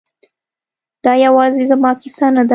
[1.05, 2.49] دا یوازې زما کیسه نه ده